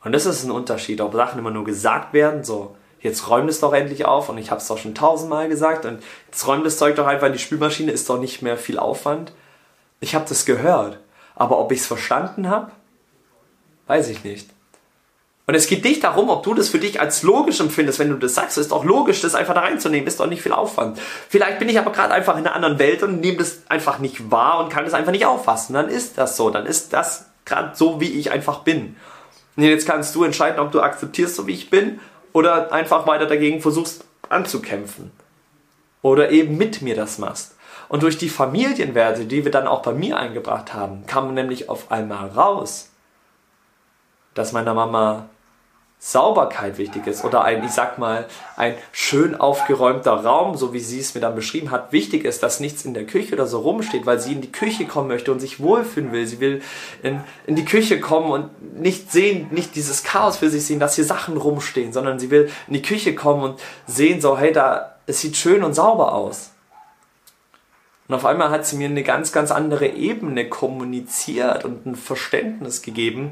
und 0.03 0.13
das 0.13 0.25
ist 0.25 0.43
ein 0.43 0.51
Unterschied, 0.51 1.01
ob 1.01 1.13
Sachen 1.13 1.39
immer 1.39 1.51
nur 1.51 1.65
gesagt 1.65 2.13
werden, 2.13 2.43
so, 2.43 2.77
jetzt 3.01 3.29
räum 3.29 3.47
es 3.47 3.59
doch 3.59 3.73
endlich 3.73 4.05
auf, 4.05 4.29
und 4.29 4.37
ich 4.37 4.51
habe 4.51 4.61
es 4.61 4.67
doch 4.67 4.77
schon 4.77 4.95
tausendmal 4.95 5.49
gesagt, 5.49 5.85
und 5.85 6.01
jetzt 6.27 6.47
räum 6.47 6.63
das 6.63 6.77
Zeug 6.77 6.95
doch 6.95 7.07
einfach 7.07 7.27
in 7.27 7.33
die 7.33 7.39
Spülmaschine, 7.39 7.91
ist 7.91 8.09
doch 8.09 8.19
nicht 8.19 8.41
mehr 8.41 8.57
viel 8.57 8.79
Aufwand. 8.79 9.33
Ich 9.99 10.15
habe 10.15 10.25
das 10.27 10.45
gehört, 10.45 10.99
aber 11.35 11.59
ob 11.59 11.71
ich 11.71 11.79
es 11.79 11.87
verstanden 11.87 12.49
habe, 12.49 12.71
weiß 13.87 14.09
ich 14.09 14.23
nicht. 14.23 14.49
Und 15.49 15.55
es 15.55 15.65
geht 15.65 15.83
nicht 15.83 16.03
darum, 16.03 16.29
ob 16.29 16.43
du 16.43 16.53
das 16.53 16.69
für 16.69 16.77
dich 16.77 17.01
als 17.01 17.23
logisch 17.23 17.59
empfindest, 17.59 17.97
wenn 17.97 18.11
du 18.11 18.17
das 18.17 18.35
sagst. 18.35 18.59
Ist 18.59 18.71
auch 18.71 18.85
logisch, 18.85 19.21
das 19.21 19.33
einfach 19.33 19.55
da 19.55 19.61
reinzunehmen. 19.61 20.05
Ist 20.05 20.19
doch 20.19 20.27
nicht 20.27 20.43
viel 20.43 20.51
Aufwand. 20.51 20.99
Vielleicht 21.27 21.57
bin 21.57 21.67
ich 21.67 21.79
aber 21.79 21.91
gerade 21.91 22.13
einfach 22.13 22.37
in 22.37 22.45
einer 22.45 22.53
anderen 22.53 22.77
Welt 22.77 23.01
und 23.01 23.19
nehme 23.19 23.37
das 23.37 23.63
einfach 23.67 23.97
nicht 23.97 24.29
wahr 24.29 24.59
und 24.59 24.69
kann 24.69 24.85
das 24.85 24.93
einfach 24.93 25.11
nicht 25.11 25.25
auffassen. 25.25 25.73
Dann 25.73 25.89
ist 25.89 26.19
das 26.19 26.37
so. 26.37 26.51
Dann 26.51 26.67
ist 26.67 26.93
das 26.93 27.31
gerade 27.45 27.75
so, 27.75 27.99
wie 27.99 28.11
ich 28.11 28.31
einfach 28.31 28.59
bin. 28.59 28.95
Und 29.57 29.63
jetzt 29.63 29.87
kannst 29.87 30.13
du 30.13 30.23
entscheiden, 30.23 30.59
ob 30.59 30.71
du 30.71 30.81
akzeptierst, 30.81 31.33
so 31.33 31.47
wie 31.47 31.53
ich 31.53 31.71
bin, 31.71 31.99
oder 32.31 32.71
einfach 32.71 33.07
weiter 33.07 33.25
dagegen 33.25 33.59
versuchst 33.59 34.05
anzukämpfen. 34.29 35.09
Oder 36.03 36.29
eben 36.29 36.57
mit 36.57 36.83
mir 36.83 36.95
das 36.95 37.17
machst. 37.17 37.55
Und 37.87 38.03
durch 38.03 38.19
die 38.19 38.29
Familienwerte, 38.29 39.25
die 39.25 39.45
wir 39.45 39.51
dann 39.51 39.65
auch 39.65 39.81
bei 39.81 39.93
mir 39.93 40.15
eingebracht 40.19 40.75
haben, 40.75 41.07
kam 41.07 41.33
nämlich 41.33 41.69
auf 41.69 41.91
einmal 41.91 42.27
raus, 42.29 42.91
dass 44.35 44.51
meiner 44.51 44.75
Mama 44.75 45.27
Sauberkeit 46.01 46.77
wichtig 46.77 47.07
ist 47.07 47.25
oder 47.25 47.43
ein, 47.43 47.61
ich 47.65 47.71
sag 47.71 47.97
mal, 47.97 48.25
ein 48.55 48.75
schön 48.93 49.35
aufgeräumter 49.35 50.13
Raum, 50.13 50.55
so 50.55 50.71
wie 50.73 50.79
sie 50.79 51.01
es 51.01 51.13
mir 51.13 51.19
dann 51.19 51.35
beschrieben 51.35 51.71
hat, 51.71 51.91
wichtig 51.91 52.23
ist, 52.23 52.41
dass 52.41 52.61
nichts 52.61 52.85
in 52.85 52.93
der 52.93 53.05
Küche 53.05 53.33
oder 53.33 53.45
so 53.45 53.59
rumsteht, 53.59 54.05
weil 54.05 54.17
sie 54.17 54.31
in 54.31 54.39
die 54.39 54.51
Küche 54.51 54.85
kommen 54.85 55.09
möchte 55.09 55.29
und 55.29 55.41
sich 55.41 55.59
wohlfühlen 55.59 56.13
will. 56.13 56.25
Sie 56.25 56.39
will 56.39 56.61
in, 57.03 57.19
in 57.45 57.57
die 57.57 57.65
Küche 57.65 57.99
kommen 57.99 58.31
und 58.31 58.79
nicht 58.79 59.11
sehen, 59.11 59.47
nicht 59.51 59.75
dieses 59.75 60.05
Chaos 60.05 60.37
für 60.37 60.49
sich 60.49 60.65
sehen, 60.65 60.79
dass 60.79 60.95
hier 60.95 61.03
Sachen 61.03 61.35
rumstehen, 61.35 61.91
sondern 61.91 62.17
sie 62.17 62.31
will 62.31 62.49
in 62.67 62.75
die 62.75 62.81
Küche 62.81 63.13
kommen 63.13 63.43
und 63.43 63.59
sehen 63.85 64.21
so, 64.21 64.37
hey, 64.37 64.53
da, 64.53 64.95
es 65.05 65.19
sieht 65.19 65.35
schön 65.35 65.65
und 65.65 65.73
sauber 65.73 66.13
aus. 66.13 66.51
Und 68.07 68.15
auf 68.15 68.25
einmal 68.25 68.51
hat 68.51 68.65
sie 68.65 68.77
mir 68.77 68.87
eine 68.87 69.03
ganz, 69.03 69.33
ganz 69.33 69.51
andere 69.51 69.87
Ebene 69.87 70.47
kommuniziert 70.47 71.65
und 71.65 71.85
ein 71.85 71.95
Verständnis 71.95 72.81
gegeben, 72.81 73.31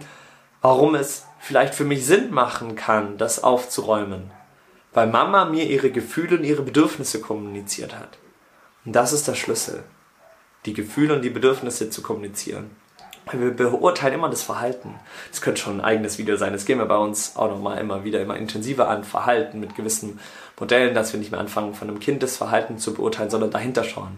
warum 0.67 0.95
es 0.95 1.25
vielleicht 1.39 1.73
für 1.73 1.85
mich 1.85 2.05
Sinn 2.05 2.29
machen 2.29 2.75
kann, 2.75 3.17
das 3.17 3.41
aufzuräumen. 3.41 4.31
Weil 4.91 5.07
Mama 5.07 5.45
mir 5.45 5.63
ihre 5.63 5.91
Gefühle 5.91 6.35
und 6.35 6.43
ihre 6.43 6.61
Bedürfnisse 6.61 7.21
kommuniziert 7.21 7.97
hat. 7.97 8.17
Und 8.83 8.93
das 8.93 9.13
ist 9.13 9.29
der 9.29 9.35
Schlüssel. 9.35 9.83
Die 10.65 10.73
Gefühle 10.73 11.13
und 11.15 11.21
die 11.21 11.29
Bedürfnisse 11.29 11.89
zu 11.89 12.01
kommunizieren. 12.01 12.71
Wir 13.31 13.51
beurteilen 13.51 14.15
immer 14.15 14.29
das 14.29 14.43
Verhalten. 14.43 14.95
Das 15.31 15.39
könnte 15.39 15.61
schon 15.61 15.79
ein 15.79 15.85
eigenes 15.85 16.17
Video 16.17 16.35
sein. 16.35 16.51
Das 16.51 16.65
gehen 16.65 16.79
wir 16.79 16.85
bei 16.85 16.97
uns 16.97 17.37
auch 17.37 17.49
nochmal 17.49 17.77
immer 17.77 18.03
wieder 18.03 18.19
immer 18.19 18.35
intensiver 18.35 18.89
an. 18.89 19.05
Verhalten 19.05 19.61
mit 19.61 19.73
gewissen 19.73 20.19
Modellen, 20.59 20.93
dass 20.93 21.13
wir 21.13 21.19
nicht 21.21 21.31
mehr 21.31 21.39
anfangen, 21.39 21.75
von 21.75 21.87
einem 21.87 22.01
Kind 22.01 22.23
das 22.23 22.35
Verhalten 22.35 22.77
zu 22.77 22.93
beurteilen, 22.93 23.29
sondern 23.29 23.51
dahinter 23.51 23.85
schauen. 23.85 24.17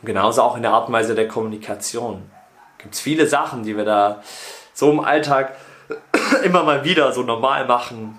Und 0.00 0.06
genauso 0.06 0.40
auch 0.40 0.56
in 0.56 0.62
der 0.62 0.72
Art 0.72 0.88
und 0.88 0.94
Weise 0.94 1.14
der 1.14 1.28
Kommunikation. 1.28 2.22
Gibt 2.78 2.94
es 2.94 3.00
viele 3.00 3.26
Sachen, 3.26 3.64
die 3.64 3.76
wir 3.76 3.84
da 3.84 4.22
so 4.72 4.90
im 4.90 5.00
Alltag 5.00 5.56
immer 6.44 6.62
mal 6.62 6.84
wieder 6.84 7.12
so 7.12 7.22
normal 7.22 7.66
machen 7.66 8.18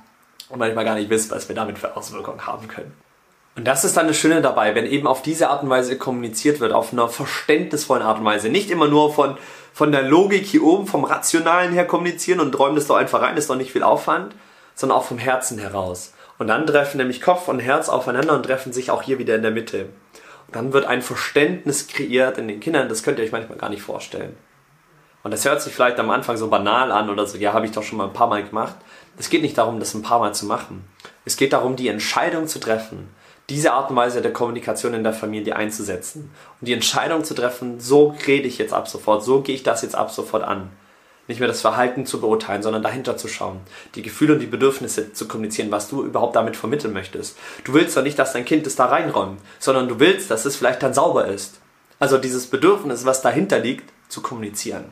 und 0.49 0.59
manchmal 0.59 0.85
gar 0.85 0.95
nicht 0.95 1.09
wissen, 1.09 1.31
was 1.31 1.47
wir 1.47 1.55
damit 1.55 1.77
für 1.77 1.95
Auswirkungen 1.95 2.45
haben 2.45 2.67
können. 2.67 2.93
Und 3.55 3.65
das 3.67 3.83
ist 3.83 3.97
dann 3.97 4.07
das 4.07 4.17
Schöne 4.17 4.41
dabei, 4.41 4.75
wenn 4.75 4.85
eben 4.85 5.07
auf 5.07 5.21
diese 5.21 5.49
Art 5.49 5.63
und 5.63 5.69
Weise 5.69 5.97
kommuniziert 5.97 6.61
wird, 6.61 6.71
auf 6.71 6.93
einer 6.93 7.09
verständnisvollen 7.09 8.03
Art 8.03 8.19
und 8.19 8.25
Weise. 8.25 8.49
Nicht 8.49 8.71
immer 8.71 8.87
nur 8.87 9.13
von, 9.13 9.37
von 9.73 9.91
der 9.91 10.03
Logik 10.03 10.45
hier 10.45 10.63
oben, 10.63 10.87
vom 10.87 11.03
Rationalen 11.03 11.73
her 11.73 11.85
kommunizieren 11.85 12.39
und 12.39 12.57
räumen 12.57 12.75
das 12.75 12.87
doch 12.87 12.95
einfach 12.95 13.21
rein, 13.21 13.35
ist 13.35 13.49
doch 13.49 13.57
nicht 13.57 13.73
viel 13.73 13.83
Aufwand, 13.83 14.33
sondern 14.73 14.97
auch 14.97 15.03
vom 15.03 15.17
Herzen 15.17 15.57
heraus. 15.57 16.13
Und 16.37 16.47
dann 16.47 16.65
treffen 16.65 16.97
nämlich 16.97 17.21
Kopf 17.21 17.49
und 17.49 17.59
Herz 17.59 17.89
aufeinander 17.89 18.33
und 18.33 18.43
treffen 18.43 18.71
sich 18.71 18.89
auch 18.89 19.03
hier 19.03 19.19
wieder 19.19 19.35
in 19.35 19.41
der 19.41 19.51
Mitte. 19.51 19.89
Und 20.47 20.55
dann 20.55 20.73
wird 20.73 20.85
ein 20.85 21.01
Verständnis 21.01 21.87
kreiert 21.87 22.37
in 22.37 22.47
den 22.47 22.61
Kindern, 22.61 22.87
das 22.87 23.03
könnt 23.03 23.19
ihr 23.19 23.25
euch 23.25 23.31
manchmal 23.33 23.57
gar 23.57 23.69
nicht 23.69 23.83
vorstellen. 23.83 24.35
Und 25.23 25.31
das 25.31 25.45
hört 25.45 25.61
sich 25.61 25.73
vielleicht 25.73 25.99
am 25.99 26.09
Anfang 26.09 26.37
so 26.37 26.47
banal 26.47 26.91
an 26.91 27.09
oder 27.09 27.27
so, 27.27 27.37
ja, 27.37 27.53
habe 27.53 27.65
ich 27.65 27.71
doch 27.71 27.83
schon 27.83 27.97
mal 27.97 28.07
ein 28.07 28.13
paar 28.13 28.27
Mal 28.27 28.43
gemacht. 28.43 28.75
Es 29.17 29.29
geht 29.29 29.41
nicht 29.41 29.57
darum, 29.57 29.79
das 29.79 29.93
ein 29.93 30.01
paar 30.01 30.19
Mal 30.19 30.33
zu 30.33 30.45
machen. 30.45 30.83
Es 31.25 31.37
geht 31.37 31.53
darum, 31.53 31.75
die 31.75 31.89
Entscheidung 31.89 32.47
zu 32.47 32.59
treffen, 32.59 33.09
diese 33.49 33.73
Art 33.73 33.89
und 33.91 33.95
Weise 33.95 34.21
der 34.21 34.33
Kommunikation 34.33 34.93
in 34.93 35.03
der 35.03 35.13
Familie 35.13 35.55
einzusetzen. 35.55 36.31
Und 36.59 36.67
die 36.67 36.73
Entscheidung 36.73 37.23
zu 37.23 37.35
treffen, 37.35 37.79
so 37.79 38.15
rede 38.25 38.47
ich 38.47 38.57
jetzt 38.57 38.73
ab 38.73 38.87
sofort, 38.87 39.23
so 39.23 39.41
gehe 39.41 39.55
ich 39.55 39.63
das 39.63 39.83
jetzt 39.83 39.95
ab 39.95 40.11
sofort 40.11 40.43
an. 40.43 40.69
Nicht 41.27 41.39
mehr 41.39 41.47
das 41.47 41.61
Verhalten 41.61 42.05
zu 42.05 42.19
beurteilen, 42.19 42.63
sondern 42.63 42.81
dahinter 42.81 43.15
zu 43.15 43.27
schauen. 43.27 43.61
Die 43.93 44.01
Gefühle 44.01 44.33
und 44.33 44.39
die 44.39 44.47
Bedürfnisse 44.47 45.13
zu 45.13 45.27
kommunizieren, 45.27 45.71
was 45.71 45.87
du 45.87 46.03
überhaupt 46.03 46.35
damit 46.35 46.57
vermitteln 46.57 46.93
möchtest. 46.93 47.37
Du 47.63 47.73
willst 47.73 47.95
doch 47.95 48.03
nicht, 48.03 48.17
dass 48.17 48.33
dein 48.33 48.45
Kind 48.45 48.65
es 48.65 48.75
da 48.75 48.85
reinräumt, 48.85 49.39
sondern 49.59 49.87
du 49.87 49.99
willst, 49.99 50.31
dass 50.31 50.45
es 50.45 50.55
vielleicht 50.55 50.81
dann 50.81 50.93
sauber 50.93 51.27
ist. 51.27 51.61
Also 51.99 52.17
dieses 52.17 52.47
Bedürfnis, 52.47 53.05
was 53.05 53.21
dahinter 53.21 53.59
liegt, 53.59 53.93
zu 54.09 54.21
kommunizieren. 54.21 54.85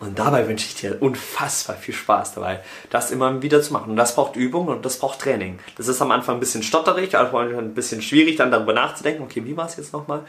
Und 0.00 0.16
dabei 0.20 0.46
wünsche 0.46 0.66
ich 0.66 0.76
dir 0.76 1.02
unfassbar 1.02 1.74
viel 1.74 1.94
Spaß 1.94 2.34
dabei, 2.34 2.60
das 2.88 3.10
immer 3.10 3.42
wieder 3.42 3.60
zu 3.60 3.72
machen. 3.72 3.90
Und 3.90 3.96
das 3.96 4.14
braucht 4.14 4.36
Übung 4.36 4.68
und 4.68 4.84
das 4.84 4.98
braucht 4.98 5.18
Training. 5.18 5.58
Das 5.76 5.88
ist 5.88 6.00
am 6.00 6.12
Anfang 6.12 6.36
ein 6.36 6.40
bisschen 6.40 6.62
stotterig, 6.62 7.16
also 7.16 7.36
ein 7.36 7.74
bisschen 7.74 8.00
schwierig, 8.00 8.36
dann 8.36 8.52
darüber 8.52 8.72
nachzudenken, 8.72 9.24
okay, 9.24 9.44
wie 9.44 9.56
war 9.56 9.66
es 9.66 9.76
jetzt 9.76 9.92
nochmal? 9.92 10.22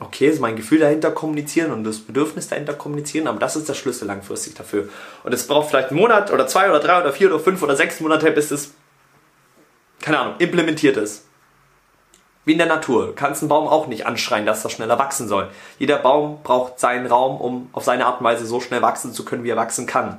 Okay, 0.00 0.26
ist 0.26 0.40
mein 0.40 0.56
Gefühl 0.56 0.80
dahinter 0.80 1.12
kommunizieren 1.12 1.70
und 1.70 1.84
das 1.84 2.00
Bedürfnis 2.00 2.48
dahinter 2.48 2.74
kommunizieren, 2.74 3.28
aber 3.28 3.38
das 3.38 3.54
ist 3.54 3.68
der 3.68 3.74
Schlüssel 3.74 4.06
langfristig 4.06 4.54
dafür. 4.54 4.88
Und 5.22 5.32
es 5.32 5.46
braucht 5.46 5.70
vielleicht 5.70 5.90
einen 5.90 6.00
Monat 6.00 6.32
oder 6.32 6.48
zwei 6.48 6.68
oder 6.68 6.80
drei 6.80 7.00
oder 7.00 7.12
vier 7.12 7.28
oder 7.28 7.38
fünf 7.38 7.62
oder 7.62 7.76
sechs 7.76 8.00
Monate, 8.00 8.32
bis 8.32 8.50
es, 8.50 8.72
keine 10.00 10.18
Ahnung, 10.18 10.34
implementiert 10.38 10.96
ist. 10.96 11.26
Wie 12.44 12.52
in 12.52 12.58
der 12.58 12.66
Natur. 12.66 13.06
Du 13.06 13.12
kannst 13.12 13.42
einen 13.42 13.48
Baum 13.48 13.68
auch 13.68 13.86
nicht 13.86 14.06
anschreien, 14.06 14.46
dass 14.46 14.64
er 14.64 14.70
schneller 14.70 14.98
wachsen 14.98 15.28
soll. 15.28 15.48
Jeder 15.78 15.98
Baum 15.98 16.42
braucht 16.42 16.80
seinen 16.80 17.06
Raum, 17.06 17.40
um 17.40 17.70
auf 17.72 17.84
seine 17.84 18.06
Art 18.06 18.20
und 18.20 18.24
Weise 18.24 18.46
so 18.46 18.60
schnell 18.60 18.82
wachsen 18.82 19.12
zu 19.12 19.24
können, 19.24 19.44
wie 19.44 19.50
er 19.50 19.56
wachsen 19.56 19.86
kann. 19.86 20.18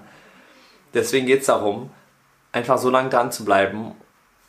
Deswegen 0.94 1.26
geht 1.26 1.42
es 1.42 1.48
darum, 1.48 1.90
einfach 2.52 2.78
so 2.78 2.90
lange 2.90 3.10
dran 3.10 3.32
zu 3.32 3.44
bleiben, 3.44 3.92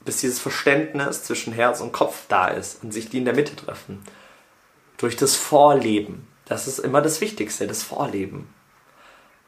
bis 0.04 0.20
dieses 0.20 0.38
Verständnis 0.38 1.24
zwischen 1.24 1.52
Herz 1.52 1.80
und 1.80 1.92
Kopf 1.92 2.26
da 2.28 2.48
ist 2.48 2.84
und 2.84 2.92
sich 2.92 3.08
die 3.08 3.18
in 3.18 3.24
der 3.24 3.34
Mitte 3.34 3.56
treffen. 3.56 4.04
Durch 4.98 5.16
das 5.16 5.34
Vorleben. 5.34 6.28
Das 6.44 6.68
ist 6.68 6.78
immer 6.78 7.00
das 7.00 7.20
Wichtigste, 7.20 7.66
das 7.66 7.82
Vorleben. 7.82 8.52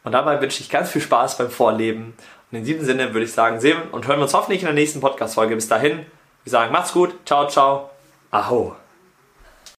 Und 0.02 0.12
dabei 0.12 0.40
wünsche 0.40 0.62
ich 0.62 0.70
ganz 0.70 0.90
viel 0.90 1.02
Spaß 1.02 1.38
beim 1.38 1.50
Vorleben. 1.50 2.14
Und 2.50 2.58
in 2.58 2.64
diesem 2.64 2.84
Sinne 2.84 3.12
würde 3.12 3.26
ich 3.26 3.32
sagen, 3.32 3.60
sehen 3.60 3.82
und 3.92 4.06
hören 4.06 4.18
wir 4.18 4.24
uns 4.24 4.34
hoffentlich 4.34 4.62
in 4.62 4.66
der 4.66 4.74
nächsten 4.74 5.00
Podcast-Folge. 5.00 5.54
Bis 5.54 5.68
dahin, 5.68 6.06
wir 6.44 6.50
sagen 6.50 6.72
macht's 6.72 6.92
gut, 6.92 7.14
ciao, 7.26 7.48
ciao. 7.48 7.95
Ahoa. 8.32 8.85